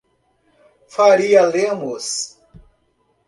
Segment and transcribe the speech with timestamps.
[0.87, 2.41] Faria Lemos